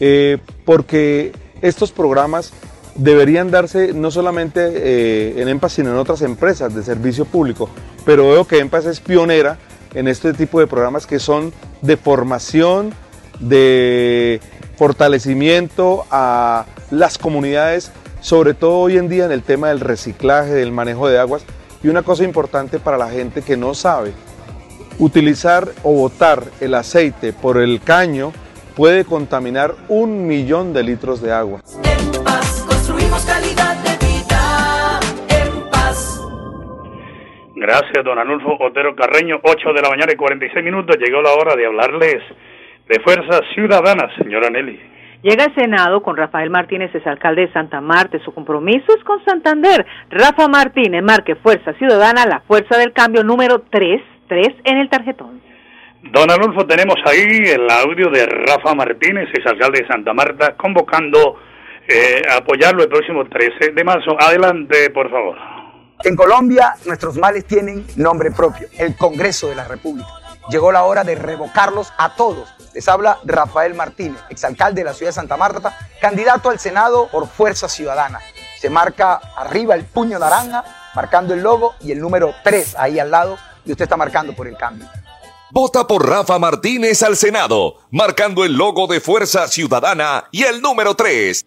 eh, 0.00 0.38
porque 0.64 1.32
estos 1.60 1.90
programas 1.90 2.52
deberían 2.94 3.50
darse 3.50 3.92
no 3.92 4.10
solamente 4.10 4.70
eh, 4.72 5.42
en 5.42 5.48
EMPAS, 5.48 5.72
sino 5.72 5.90
en 5.90 5.96
otras 5.96 6.22
empresas 6.22 6.74
de 6.74 6.82
servicio 6.82 7.24
público. 7.24 7.68
Pero 8.04 8.30
veo 8.30 8.46
que 8.46 8.58
EMPAS 8.58 8.86
es 8.86 9.00
pionera 9.00 9.58
en 9.94 10.08
este 10.08 10.32
tipo 10.32 10.60
de 10.60 10.68
programas 10.68 11.06
que 11.06 11.18
son 11.18 11.52
de 11.82 11.96
formación, 11.96 12.94
de 13.40 14.40
fortalecimiento 14.76 16.06
a 16.10 16.66
las 16.90 17.18
comunidades, 17.18 17.90
sobre 18.22 18.54
todo 18.54 18.78
hoy 18.78 18.96
en 18.96 19.10
día 19.10 19.26
en 19.26 19.32
el 19.32 19.42
tema 19.42 19.68
del 19.68 19.80
reciclaje, 19.80 20.52
del 20.52 20.72
manejo 20.72 21.10
de 21.10 21.18
aguas. 21.18 21.44
Y 21.82 21.88
una 21.88 22.02
cosa 22.02 22.24
importante 22.24 22.78
para 22.78 22.96
la 22.96 23.10
gente 23.10 23.42
que 23.42 23.58
no 23.58 23.74
sabe, 23.74 24.12
Utilizar 24.98 25.64
o 25.82 25.94
botar 25.94 26.42
el 26.60 26.74
aceite 26.74 27.32
por 27.32 27.58
el 27.58 27.80
caño 27.80 28.32
puede 28.76 29.04
contaminar 29.04 29.74
un 29.88 30.26
millón 30.26 30.72
de 30.72 30.82
litros 30.82 31.22
de 31.22 31.32
agua. 31.32 31.60
En 31.82 32.24
paz 32.24 32.64
construimos 32.68 33.24
calidad 33.24 33.76
de 33.82 34.06
vida. 34.06 35.00
En 35.28 35.70
paz. 35.70 36.20
Gracias, 37.56 38.04
don 38.04 38.18
Anulfo 38.18 38.56
Otero 38.60 38.94
Carreño. 38.94 39.40
8 39.42 39.72
de 39.72 39.82
la 39.82 39.88
mañana 39.88 40.12
y 40.12 40.16
46 40.16 40.62
minutos. 40.62 40.96
Llegó 40.98 41.22
la 41.22 41.32
hora 41.32 41.56
de 41.56 41.66
hablarles 41.66 42.22
de 42.86 43.00
Fuerza 43.00 43.40
Ciudadana, 43.54 44.08
señora 44.18 44.50
Nelly. 44.50 44.91
Llega 45.22 45.44
al 45.44 45.54
Senado 45.54 46.02
con 46.02 46.16
Rafael 46.16 46.50
Martínez, 46.50 46.92
es 46.94 47.06
alcalde 47.06 47.46
de 47.46 47.52
Santa 47.52 47.80
Marta. 47.80 48.18
Su 48.24 48.34
compromiso 48.34 48.92
es 48.96 49.04
con 49.04 49.24
Santander. 49.24 49.86
Rafa 50.10 50.48
Martínez, 50.48 51.02
marque 51.02 51.36
Fuerza 51.36 51.72
Ciudadana, 51.74 52.26
la 52.26 52.40
fuerza 52.40 52.76
del 52.76 52.92
cambio 52.92 53.22
número 53.22 53.62
3 53.70 54.02
en 54.64 54.78
el 54.78 54.88
tarjetón. 54.88 55.40
Don 56.02 56.30
Adolfo, 56.30 56.66
tenemos 56.66 56.96
ahí 57.04 57.50
el 57.50 57.70
audio 57.70 58.10
de 58.10 58.26
Rafa 58.26 58.74
Martínez, 58.74 59.28
ex 59.32 59.46
alcalde 59.46 59.82
de 59.82 59.86
Santa 59.86 60.12
Marta, 60.12 60.56
convocando 60.56 61.36
eh, 61.86 62.22
a 62.28 62.38
apoyarlo 62.38 62.82
el 62.82 62.88
próximo 62.88 63.24
13 63.24 63.72
de 63.72 63.84
marzo. 63.84 64.16
Adelante, 64.18 64.90
por 64.90 65.10
favor. 65.10 65.36
En 66.02 66.16
Colombia, 66.16 66.74
nuestros 66.86 67.16
males 67.18 67.46
tienen 67.46 67.84
nombre 67.96 68.30
propio, 68.32 68.66
el 68.78 68.96
Congreso 68.96 69.48
de 69.50 69.54
la 69.54 69.68
República. 69.68 70.21
Llegó 70.48 70.72
la 70.72 70.84
hora 70.84 71.04
de 71.04 71.14
revocarlos 71.14 71.92
a 71.96 72.14
todos. 72.14 72.48
Les 72.74 72.88
habla 72.88 73.18
Rafael 73.24 73.74
Martínez, 73.74 74.20
exalcalde 74.28 74.80
de 74.80 74.84
la 74.84 74.94
ciudad 74.94 75.10
de 75.10 75.14
Santa 75.14 75.36
Marta, 75.36 75.76
candidato 76.00 76.50
al 76.50 76.58
Senado 76.58 77.08
por 77.08 77.28
Fuerza 77.28 77.68
Ciudadana. 77.68 78.20
Se 78.60 78.70
marca 78.70 79.20
arriba 79.36 79.74
el 79.74 79.84
puño 79.84 80.18
naranja, 80.18 80.64
marcando 80.94 81.34
el 81.34 81.42
logo 81.42 81.74
y 81.80 81.92
el 81.92 82.00
número 82.00 82.34
3 82.44 82.76
ahí 82.78 82.98
al 82.98 83.10
lado 83.10 83.38
y 83.64 83.72
usted 83.72 83.84
está 83.84 83.96
marcando 83.96 84.34
por 84.34 84.46
el 84.46 84.56
cambio. 84.56 84.88
Vota 85.50 85.86
por 85.86 86.08
Rafa 86.08 86.38
Martínez 86.38 87.02
al 87.02 87.16
Senado, 87.16 87.76
marcando 87.90 88.44
el 88.44 88.54
logo 88.54 88.86
de 88.86 89.00
Fuerza 89.00 89.48
Ciudadana 89.48 90.24
y 90.30 90.44
el 90.44 90.62
número 90.62 90.94
3. 90.94 91.44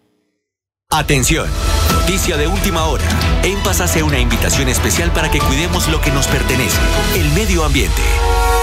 Atención, 0.91 1.49
noticia 1.91 2.37
de 2.37 2.47
última 2.47 2.85
hora. 2.85 3.03
En 3.43 3.61
Paz 3.63 3.81
hace 3.81 4.03
una 4.03 4.19
invitación 4.19 4.69
especial 4.69 5.11
para 5.11 5.31
que 5.31 5.39
cuidemos 5.39 5.87
lo 5.87 5.99
que 6.01 6.11
nos 6.11 6.27
pertenece, 6.27 6.79
el 7.15 7.31
medio 7.33 7.63
ambiente. 7.63 8.01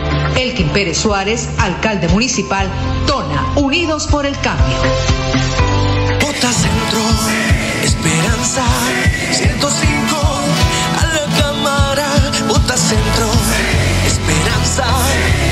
Elkin 0.35 0.69
Pérez 0.69 0.97
Suárez, 0.97 1.49
alcalde 1.57 2.07
municipal, 2.09 2.67
Tona, 3.07 3.53
Unidos 3.55 4.07
por 4.07 4.25
el 4.25 4.37
Cambio. 4.39 4.77
Vota 6.21 6.51
Centro, 6.51 7.01
Esperanza, 7.83 8.63
105, 9.31 10.17
a 10.99 11.05
la 11.07 11.25
Cámara, 11.41 12.07
Vota 12.47 12.77
Centro, 12.77 13.29
Esperanza, 14.05 14.85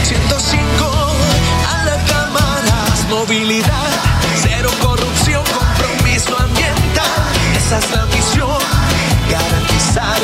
105, 0.03 0.91
a 1.69 1.85
la 1.85 1.97
Cámara, 2.05 2.85
movilidad, 3.09 3.91
cero 4.41 4.69
corrupción, 4.81 5.43
compromiso 5.43 6.37
ambiental, 6.37 7.21
esa 7.57 7.77
es 7.77 7.91
la 7.91 8.05
misión, 8.05 8.59
garantizar 9.29 10.23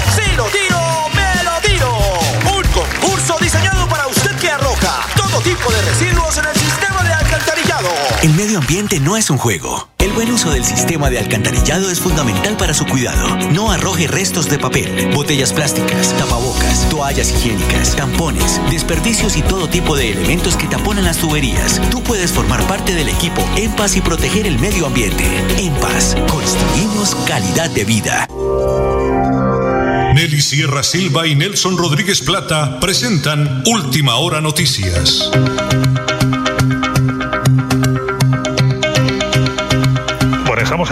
Medio 8.51 8.59
ambiente 8.59 8.99
no 8.99 9.15
es 9.15 9.29
un 9.29 9.37
juego. 9.37 9.87
El 9.97 10.11
buen 10.11 10.29
uso 10.29 10.51
del 10.51 10.65
sistema 10.65 11.09
de 11.09 11.17
alcantarillado 11.19 11.89
es 11.89 12.01
fundamental 12.01 12.57
para 12.57 12.73
su 12.73 12.85
cuidado. 12.85 13.37
No 13.53 13.71
arroje 13.71 14.07
restos 14.07 14.49
de 14.49 14.59
papel, 14.59 15.09
botellas 15.15 15.53
plásticas, 15.53 16.13
tapabocas, 16.17 16.89
toallas 16.89 17.31
higiénicas, 17.31 17.95
tampones, 17.95 18.59
desperdicios 18.69 19.37
y 19.37 19.41
todo 19.41 19.69
tipo 19.69 19.95
de 19.95 20.11
elementos 20.11 20.57
que 20.57 20.67
taponan 20.67 21.05
las 21.05 21.19
tuberías. 21.19 21.79
Tú 21.91 22.03
puedes 22.03 22.33
formar 22.33 22.61
parte 22.67 22.93
del 22.93 23.07
equipo 23.07 23.41
En 23.55 23.71
Paz 23.71 23.95
y 23.95 24.01
proteger 24.01 24.45
el 24.45 24.59
medio 24.59 24.87
ambiente. 24.87 25.23
En 25.57 25.73
Paz, 25.75 26.17
construimos 26.29 27.15
calidad 27.25 27.69
de 27.69 27.85
vida. 27.85 28.27
Nelly 30.13 30.41
Sierra 30.41 30.83
Silva 30.83 31.25
y 31.25 31.35
Nelson 31.35 31.77
Rodríguez 31.77 32.19
Plata 32.19 32.81
presentan 32.81 33.63
Última 33.65 34.17
Hora 34.17 34.41
Noticias. 34.41 35.31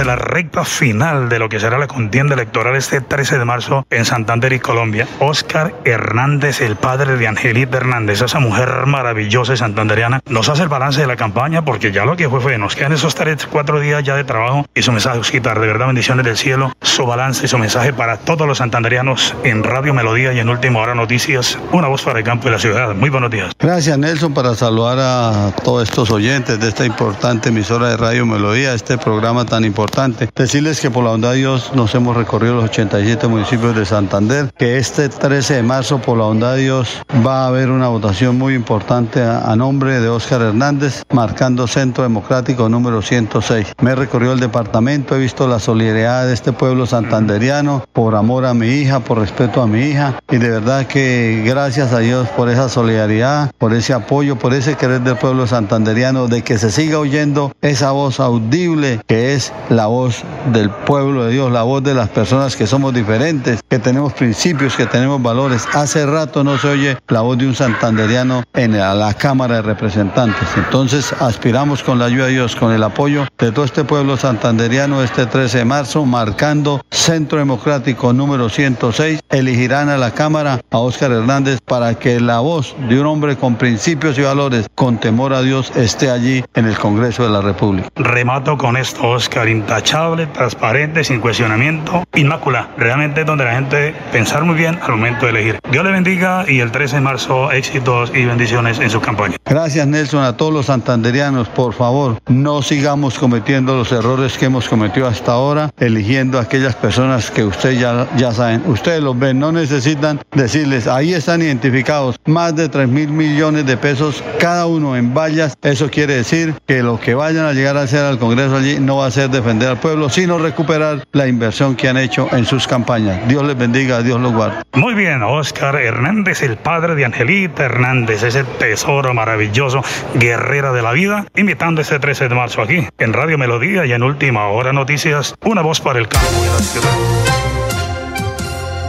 La 0.09 0.15
recta 0.15 0.65
final 0.65 1.29
de 1.29 1.37
lo 1.37 1.49
que 1.49 1.59
será 1.59 1.77
la 1.77 1.85
contienda 1.85 2.33
electoral 2.33 2.75
este 2.75 2.99
13 2.99 3.37
de 3.37 3.45
marzo 3.45 3.85
en 3.91 4.05
Santander 4.05 4.51
y 4.53 4.59
Colombia. 4.59 5.07
Oscar 5.19 5.75
Hernández, 5.85 6.61
el 6.61 6.77
padre 6.77 7.15
de 7.15 7.27
Angelita 7.27 7.77
Hernández, 7.77 8.19
esa 8.19 8.39
mujer 8.39 8.87
maravillosa 8.87 9.53
y 9.53 9.57
santanderiana, 9.57 10.19
nos 10.27 10.49
hace 10.49 10.63
el 10.63 10.67
balance 10.67 10.99
de 10.99 11.05
la 11.05 11.15
campaña 11.15 11.63
porque 11.63 11.91
ya 11.91 12.05
lo 12.05 12.15
que 12.15 12.27
fue 12.27 12.41
fue, 12.41 12.57
nos 12.57 12.75
quedan 12.75 12.93
esos 12.93 13.13
tres, 13.13 13.45
cuatro 13.45 13.79
días 13.79 14.03
ya 14.03 14.15
de 14.15 14.23
trabajo 14.23 14.65
y 14.73 14.81
su 14.81 14.91
mensaje, 14.91 15.19
de 15.39 15.53
verdad 15.59 15.85
bendiciones 15.85 16.25
del 16.25 16.37
cielo, 16.37 16.73
su 16.81 17.05
balance 17.05 17.45
y 17.45 17.47
su 17.47 17.59
mensaje 17.59 17.93
para 17.93 18.17
todos 18.17 18.47
los 18.47 18.57
santanderianos 18.57 19.35
en 19.43 19.63
Radio 19.63 19.93
Melodía 19.93 20.33
y 20.33 20.39
en 20.39 20.49
Última 20.49 20.79
Hora 20.79 20.95
Noticias, 20.95 21.59
una 21.71 21.87
voz 21.87 22.01
para 22.01 22.17
el 22.17 22.25
campo 22.25 22.47
y 22.47 22.51
la 22.51 22.57
ciudad. 22.57 22.95
Muy 22.95 23.11
buenos 23.11 23.29
días. 23.29 23.51
Gracias 23.59 23.95
Nelson 23.95 24.33
para 24.33 24.55
saludar 24.55 24.97
a 24.99 25.53
todos 25.63 25.87
estos 25.87 26.09
oyentes 26.09 26.59
de 26.59 26.67
esta 26.67 26.83
importante 26.83 27.49
emisora 27.49 27.89
de 27.89 27.97
Radio 27.97 28.25
Melodía, 28.25 28.73
este 28.73 28.97
programa 28.97 29.45
tan 29.45 29.65
importante. 29.65 29.98
Decirles 29.99 30.79
que 30.79 30.89
por 30.89 31.03
la 31.03 31.09
bondad 31.09 31.31
de 31.31 31.39
Dios 31.39 31.71
nos 31.75 31.93
hemos 31.93 32.15
recorrido 32.15 32.55
los 32.55 32.63
87 32.63 33.27
municipios 33.27 33.75
de 33.75 33.85
Santander, 33.85 34.49
que 34.57 34.77
este 34.77 35.09
13 35.09 35.55
de 35.55 35.63
marzo 35.63 35.99
por 35.99 36.17
la 36.17 36.23
bondad 36.23 36.55
de 36.55 36.61
Dios 36.61 37.01
va 37.25 37.43
a 37.43 37.47
haber 37.47 37.69
una 37.69 37.89
votación 37.89 38.37
muy 38.37 38.53
importante 38.53 39.21
a, 39.21 39.51
a 39.51 39.57
nombre 39.57 39.99
de 39.99 40.07
Óscar 40.07 40.41
Hernández, 40.41 41.03
marcando 41.11 41.67
Centro 41.67 42.03
Democrático 42.03 42.69
número 42.69 43.01
106. 43.01 43.73
Me 43.81 43.91
he 43.91 43.95
recorrido 43.95 44.31
el 44.31 44.39
departamento, 44.39 45.17
he 45.17 45.19
visto 45.19 45.49
la 45.49 45.59
solidaridad 45.59 46.27
de 46.27 46.33
este 46.33 46.53
pueblo 46.53 46.85
santanderiano 46.85 47.83
por 47.91 48.15
amor 48.15 48.45
a 48.45 48.53
mi 48.53 48.67
hija, 48.67 49.01
por 49.01 49.19
respeto 49.19 49.61
a 49.61 49.67
mi 49.67 49.81
hija 49.81 50.15
y 50.31 50.37
de 50.37 50.49
verdad 50.49 50.87
que 50.87 51.43
gracias 51.45 51.91
a 51.91 51.99
Dios 51.99 52.29
por 52.29 52.47
esa 52.47 52.69
solidaridad, 52.69 53.51
por 53.57 53.73
ese 53.73 53.91
apoyo, 53.91 54.37
por 54.37 54.53
ese 54.53 54.75
querer 54.75 55.01
del 55.01 55.17
pueblo 55.17 55.45
santanderiano 55.45 56.27
de 56.27 56.41
que 56.41 56.57
se 56.57 56.71
siga 56.71 56.99
oyendo 56.99 57.51
esa 57.61 57.91
voz 57.91 58.21
audible 58.21 59.01
que 59.05 59.33
es 59.33 59.51
la 59.69 59.88
voz 59.89 60.23
del 60.53 60.69
pueblo 60.69 61.25
de 61.25 61.33
Dios, 61.33 61.51
la 61.51 61.63
voz 61.63 61.83
de 61.83 61.93
las 61.93 62.09
personas 62.09 62.55
que 62.55 62.65
somos 62.65 62.93
diferentes, 62.93 63.59
que 63.67 63.79
tenemos 63.79 64.13
principios, 64.13 64.75
que 64.75 64.85
tenemos 64.85 65.21
valores. 65.21 65.67
Hace 65.73 66.05
rato 66.05 66.43
no 66.43 66.57
se 66.57 66.67
oye 66.67 66.97
la 67.09 67.21
voz 67.21 67.37
de 67.37 67.47
un 67.47 67.55
santanderiano 67.55 68.43
en 68.53 68.77
la, 68.77 69.13
Cámara 69.19 69.55
de 69.55 69.61
Representantes. 69.63 70.47
Entonces 70.55 71.13
aspiramos 71.19 71.83
con 71.83 71.99
la 71.99 72.05
ayuda 72.05 72.27
de 72.27 72.33
Dios, 72.33 72.55
con 72.55 72.71
el 72.71 72.83
apoyo 72.83 73.25
de 73.37 73.51
todo 73.51 73.65
este 73.65 73.83
pueblo 73.83 74.15
santanderiano 74.17 75.03
este 75.03 75.25
13 75.25 75.59
de 75.59 75.65
marzo, 75.65 76.05
marcando 76.05 76.81
Centro 76.91 77.39
Democrático 77.39 78.13
número 78.13 78.49
106, 78.49 79.19
elegirán 79.29 79.89
a 79.89 79.97
la 79.97 80.11
Cámara 80.11 80.61
a 80.69 80.77
Óscar 80.77 81.11
Hernández 81.11 81.59
para 81.65 81.95
que 81.95 82.19
la 82.19 82.39
voz 82.39 82.75
de 82.87 82.99
un 82.99 83.07
hombre 83.07 83.35
con 83.35 83.55
principios 83.55 84.17
y 84.17 84.21
valores, 84.21 84.67
con 84.75 84.99
temor 84.99 85.33
a 85.33 85.41
Dios, 85.41 85.71
esté 85.75 86.11
allí 86.11 86.43
en 86.53 86.65
el 86.65 86.77
Congreso 86.77 87.23
de 87.23 87.29
la 87.29 87.41
República. 87.41 87.89
Remato 87.95 88.57
con 88.57 88.77
esto, 88.77 89.09
Oscar, 89.09 89.47
intachable, 89.79 90.27
transparente, 90.27 91.05
sin 91.05 91.21
cuestionamiento, 91.21 92.03
inmácula. 92.13 92.67
Realmente 92.77 93.21
es 93.21 93.25
donde 93.25 93.45
la 93.45 93.53
gente 93.53 93.95
pensar 94.11 94.43
muy 94.43 94.55
bien 94.55 94.77
al 94.81 94.91
momento 94.91 95.25
de 95.25 95.31
elegir. 95.31 95.59
Dios 95.71 95.85
le 95.85 95.91
bendiga 95.91 96.43
y 96.45 96.59
el 96.59 96.69
13 96.69 96.97
de 96.97 97.01
marzo 97.01 97.49
éxitos 97.49 98.11
y 98.13 98.25
bendiciones 98.25 98.79
en 98.79 98.89
su 98.89 98.99
campaña. 98.99 99.37
Gracias 99.45 99.87
Nelson 99.87 100.25
a 100.25 100.35
todos 100.35 100.51
los 100.51 100.65
santanderianos, 100.65 101.47
por 101.47 101.73
favor, 101.73 102.19
no 102.27 102.61
sigamos 102.61 103.17
cometiendo 103.17 103.73
los 103.73 103.93
errores 103.93 104.37
que 104.37 104.45
hemos 104.47 104.67
cometido 104.67 105.07
hasta 105.07 105.31
ahora, 105.31 105.71
eligiendo 105.79 106.39
a 106.39 106.41
aquellas 106.41 106.75
personas 106.75 107.31
que 107.31 107.45
ustedes 107.45 107.79
ya, 107.79 108.05
ya 108.17 108.33
saben, 108.33 108.63
ustedes 108.65 109.01
los 109.01 109.17
ven, 109.17 109.39
no 109.39 109.53
necesitan 109.53 110.19
decirles, 110.33 110.87
ahí 110.87 111.13
están 111.13 111.41
identificados 111.41 112.19
más 112.25 112.53
de 112.53 112.67
3 112.67 112.89
mil 112.89 113.09
millones 113.09 113.65
de 113.65 113.77
pesos 113.77 114.21
cada 114.39 114.65
uno 114.65 114.97
en 114.97 115.13
vallas, 115.13 115.55
eso 115.61 115.89
quiere 115.89 116.15
decir 116.15 116.53
que 116.67 116.83
lo 116.83 116.99
que 116.99 117.15
vayan 117.15 117.45
a 117.45 117.53
llegar 117.53 117.77
a 117.77 117.83
hacer 117.83 118.03
al 118.03 118.19
Congreso 118.19 118.57
allí 118.57 118.77
no 118.79 118.97
va 118.97 119.05
a 119.05 119.11
ser 119.11 119.29
defender 119.59 119.69
al 119.69 119.81
pueblo, 119.81 120.09
sino 120.09 120.37
recuperar 120.37 120.99
la 121.11 121.27
inversión 121.27 121.75
que 121.75 121.89
han 121.89 121.97
hecho 121.97 122.27
en 122.31 122.45
sus 122.45 122.67
campañas. 122.67 123.27
Dios 123.27 123.43
les 123.43 123.57
bendiga, 123.57 124.01
Dios 124.01 124.19
los 124.19 124.33
guarde. 124.33 124.63
Muy 124.73 124.93
bien, 124.93 125.21
Oscar 125.21 125.75
Hernández, 125.75 126.41
el 126.43 126.57
padre 126.57 126.95
de 126.95 127.05
Angelita 127.05 127.65
Hernández, 127.65 128.23
ese 128.23 128.43
tesoro 128.43 129.13
maravilloso, 129.13 129.83
guerrera 130.15 130.71
de 130.71 130.81
la 130.81 130.93
vida, 130.93 131.25
invitando 131.35 131.81
este 131.81 131.99
13 131.99 132.29
de 132.29 132.35
marzo 132.35 132.61
aquí 132.61 132.87
en 132.97 133.13
Radio 133.13 133.37
Melodía 133.37 133.85
y 133.85 133.91
en 133.91 134.03
Última 134.03 134.47
Hora 134.47 134.71
Noticias, 134.71 135.35
una 135.43 135.61
voz 135.61 135.81
para 135.81 135.99
el 135.99 136.07
campo 136.07 136.27
y 136.41 136.47
la 136.47 136.59
ciudad. 136.59 137.29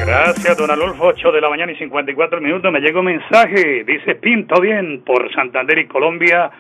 Gracias, 0.07 0.57
don 0.57 0.71
Adolfo. 0.71 1.07
8 1.07 1.33
de 1.33 1.41
la 1.41 1.49
mañana 1.49 1.71
y 1.71 1.77
54 1.77 2.41
minutos. 2.41 2.73
Me 2.73 2.81
llegó 2.81 2.99
un 2.99 3.07
mensaje. 3.07 3.85
Dice 3.85 4.17
Pinto 4.17 4.61
bien 4.61 5.03
por 5.05 5.33
Santander 5.33 5.79
y 5.79 5.87
Colombia. 5.87 6.51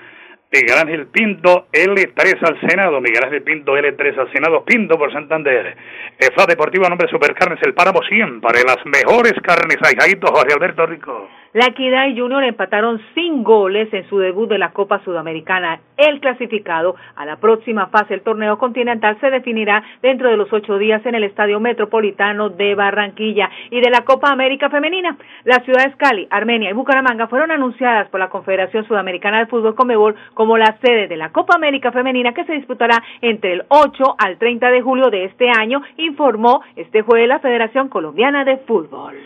Miguel 0.52 0.78
Ángel 0.78 1.06
Pinto, 1.06 1.68
L3 1.72 2.38
al 2.42 2.60
Senado. 2.68 3.00
Miguel 3.00 3.24
Ángel 3.24 3.42
Pinto, 3.42 3.76
L3 3.76 4.18
al 4.18 4.32
Senado. 4.32 4.64
Pinto 4.64 4.98
por 4.98 5.12
Santander. 5.12 5.76
EFA 6.18 6.46
Deportiva, 6.46 6.88
nombre 6.88 7.08
Supercarnes, 7.08 7.62
el 7.62 7.74
Páramo 7.74 8.02
siempre. 8.02 8.62
Las 8.66 8.84
mejores 8.84 9.34
carnes. 9.42 9.78
Aijadito, 9.80 10.26
Jorge 10.32 10.54
Alberto 10.54 10.86
Rico. 10.86 11.28
La 11.52 11.66
Equidad 11.66 12.06
y 12.06 12.16
Junior 12.16 12.44
empataron 12.44 13.00
sin 13.12 13.42
goles 13.42 13.92
en 13.92 14.08
su 14.08 14.18
debut 14.18 14.48
de 14.48 14.56
la 14.56 14.70
Copa 14.70 15.02
Sudamericana. 15.02 15.80
El 15.96 16.20
clasificado 16.20 16.94
a 17.16 17.26
la 17.26 17.38
próxima 17.38 17.88
fase 17.88 18.14
del 18.14 18.22
torneo 18.22 18.56
continental 18.56 19.18
se 19.20 19.30
definirá 19.30 19.82
dentro 20.00 20.30
de 20.30 20.36
los 20.36 20.52
ocho 20.52 20.78
días 20.78 21.04
en 21.06 21.16
el 21.16 21.24
Estadio 21.24 21.58
Metropolitano 21.58 22.50
de 22.50 22.76
Barranquilla 22.76 23.50
y 23.68 23.80
de 23.80 23.90
la 23.90 24.02
Copa 24.02 24.30
América 24.30 24.70
Femenina. 24.70 25.16
Las 25.42 25.64
ciudades 25.64 25.96
Cali, 25.96 26.28
Armenia 26.30 26.70
y 26.70 26.72
Bucaramanga 26.72 27.26
fueron 27.26 27.50
anunciadas 27.50 28.08
por 28.10 28.20
la 28.20 28.30
Confederación 28.30 28.86
Sudamericana 28.86 29.40
de 29.40 29.46
Fútbol 29.46 29.74
Conmebol 29.74 30.14
como 30.34 30.56
la 30.56 30.78
sede 30.80 31.08
de 31.08 31.16
la 31.16 31.32
Copa 31.32 31.56
América 31.56 31.90
Femenina 31.90 32.32
que 32.32 32.44
se 32.44 32.52
disputará 32.52 33.02
entre 33.22 33.54
el 33.54 33.64
8 33.70 34.14
al 34.18 34.38
30 34.38 34.70
de 34.70 34.82
julio 34.82 35.10
de 35.10 35.24
este 35.24 35.50
año, 35.50 35.82
informó 35.96 36.62
este 36.76 37.02
jueves 37.02 37.26
la 37.26 37.40
Federación 37.40 37.88
Colombiana 37.88 38.44
de 38.44 38.58
Fútbol. 38.58 39.16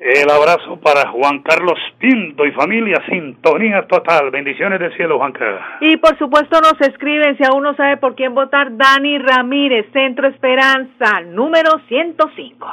El 0.00 0.30
abrazo 0.30 0.78
para 0.80 1.08
Juan 1.08 1.40
Carlos 1.40 1.76
Pinto 1.98 2.46
y 2.46 2.52
familia, 2.52 3.02
sintonía 3.08 3.84
total. 3.88 4.30
Bendiciones 4.30 4.78
del 4.78 4.96
cielo, 4.96 5.18
Juan 5.18 5.32
Carlos. 5.32 5.60
Y 5.80 5.96
por 5.96 6.16
supuesto 6.16 6.60
nos 6.60 6.80
escriben, 6.80 7.36
si 7.36 7.42
aún 7.44 7.64
no 7.64 7.74
sabe 7.74 7.96
por 7.96 8.14
quién 8.14 8.32
votar, 8.32 8.76
Dani 8.76 9.18
Ramírez, 9.18 9.86
Centro 9.92 10.28
Esperanza, 10.28 11.20
número 11.22 11.80
105. 11.88 12.68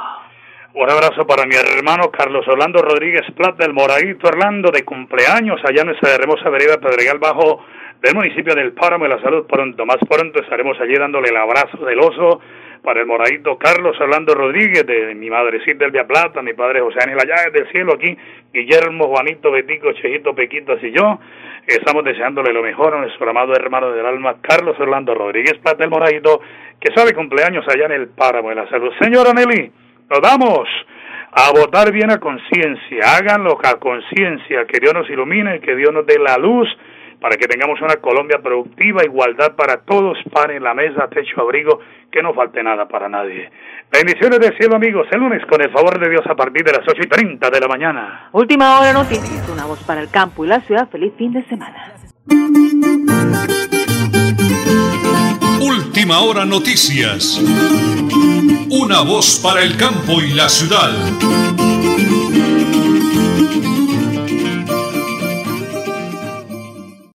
Un 0.74 0.90
abrazo 0.90 1.26
para 1.26 1.46
mi 1.46 1.56
hermano 1.56 2.12
Carlos 2.12 2.46
Orlando 2.46 2.80
Rodríguez 2.80 3.24
Plata, 3.34 3.64
el 3.64 3.72
moradito 3.72 4.28
Orlando, 4.28 4.70
de 4.70 4.84
cumpleaños 4.84 5.58
allá 5.64 5.80
en 5.80 5.88
nuestra 5.88 6.14
hermosa 6.14 6.48
vereda 6.48 6.78
Pedregal 6.78 7.18
Bajo 7.18 7.64
del 8.02 8.14
municipio 8.14 8.54
del 8.54 8.72
Páramo 8.72 9.04
de 9.04 9.16
la 9.16 9.20
Salud. 9.20 9.46
Pronto, 9.48 9.84
más 9.84 9.98
pronto 10.08 10.40
estaremos 10.40 10.78
allí 10.80 10.94
dándole 10.94 11.30
el 11.30 11.36
abrazo 11.36 11.78
del 11.84 11.98
oso 11.98 12.40
para 12.82 13.00
el 13.00 13.06
moradito 13.06 13.58
Carlos 13.58 13.98
Orlando 14.00 14.34
Rodríguez, 14.34 14.86
de 14.86 15.14
mi 15.14 15.30
madrecita 15.30 15.84
Elvia 15.84 16.06
Plata, 16.06 16.42
mi 16.42 16.52
padre 16.52 16.80
José 16.80 16.98
Ángel 17.02 17.18
Allá 17.18 17.50
del 17.50 17.70
cielo 17.72 17.94
aquí, 17.94 18.16
Guillermo, 18.52 19.08
Juanito, 19.08 19.50
Betico, 19.50 19.92
Chejito, 19.92 20.34
Pequitas 20.34 20.82
y 20.82 20.92
yo. 20.92 21.18
Estamos 21.66 22.04
deseándole 22.04 22.52
lo 22.52 22.62
mejor 22.62 22.94
a 22.94 23.00
nuestro 23.00 23.28
amado 23.28 23.54
hermano 23.54 23.92
del 23.92 24.06
alma, 24.06 24.36
Carlos 24.40 24.78
Orlando 24.78 25.14
Rodríguez 25.14 25.58
Plata, 25.58 25.84
el 25.84 25.90
moradito, 25.90 26.40
que 26.80 26.94
sabe 26.94 27.12
cumpleaños 27.12 27.64
allá 27.68 27.86
en 27.86 27.92
el 27.92 28.08
Páramo 28.08 28.50
de 28.50 28.54
la 28.56 28.68
Salud. 28.68 28.92
Señora 29.00 29.32
Nelly, 29.32 29.72
nos 30.08 30.20
damos 30.20 30.68
a 31.32 31.50
votar 31.52 31.92
bien 31.92 32.10
a 32.10 32.18
conciencia, 32.18 33.16
háganlo 33.16 33.58
a 33.62 33.78
conciencia, 33.78 34.64
que 34.66 34.80
Dios 34.80 34.94
nos 34.94 35.10
ilumine, 35.10 35.60
que 35.60 35.74
Dios 35.74 35.92
nos 35.92 36.06
dé 36.06 36.18
la 36.18 36.38
luz 36.38 36.68
para 37.26 37.38
que 37.38 37.48
tengamos 37.48 37.80
una 37.80 37.96
Colombia 37.96 38.38
productiva, 38.40 39.02
igualdad 39.04 39.56
para 39.56 39.78
todos, 39.78 40.16
pan 40.32 40.52
en 40.52 40.62
la 40.62 40.74
mesa, 40.74 41.08
techo, 41.08 41.40
abrigo, 41.40 41.80
que 42.08 42.22
no 42.22 42.32
falte 42.32 42.62
nada 42.62 42.86
para 42.86 43.08
nadie. 43.08 43.50
Bendiciones 43.90 44.38
del 44.38 44.56
cielo, 44.56 44.76
amigos. 44.76 45.08
El 45.10 45.18
lunes, 45.18 45.44
con 45.46 45.60
el 45.60 45.68
favor 45.72 45.98
de 45.98 46.08
Dios, 46.08 46.24
a 46.24 46.36
partir 46.36 46.62
de 46.62 46.70
las 46.70 46.82
8 46.86 47.00
y 47.02 47.08
30 47.08 47.50
de 47.50 47.60
la 47.60 47.66
mañana. 47.66 48.28
Última 48.30 48.78
hora 48.78 48.92
noticias, 48.92 49.48
una 49.48 49.64
voz 49.64 49.82
para 49.82 50.02
el 50.02 50.08
campo 50.08 50.44
y 50.44 50.46
la 50.46 50.60
ciudad. 50.60 50.88
Feliz 50.88 51.14
fin 51.18 51.32
de 51.32 51.42
semana. 51.46 51.94
Última 55.60 56.20
hora 56.20 56.44
noticias. 56.44 57.42
Una 58.70 59.00
voz 59.00 59.40
para 59.42 59.64
el 59.64 59.76
campo 59.76 60.22
y 60.22 60.32
la 60.32 60.48
ciudad. 60.48 60.92